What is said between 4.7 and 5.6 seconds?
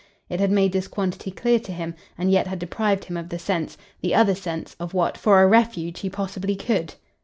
of what, for a